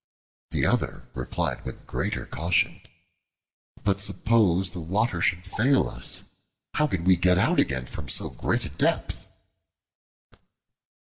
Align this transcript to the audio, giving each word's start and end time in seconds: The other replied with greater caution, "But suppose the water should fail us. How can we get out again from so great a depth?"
The 0.49 0.65
other 0.65 1.07
replied 1.13 1.63
with 1.63 1.85
greater 1.85 2.25
caution, 2.25 2.81
"But 3.83 4.01
suppose 4.01 4.71
the 4.71 4.79
water 4.79 5.21
should 5.21 5.45
fail 5.45 5.87
us. 5.87 6.23
How 6.73 6.87
can 6.87 7.03
we 7.03 7.15
get 7.15 7.37
out 7.37 7.59
again 7.59 7.85
from 7.85 8.09
so 8.09 8.31
great 8.31 8.65
a 8.65 8.69
depth?" 8.69 9.27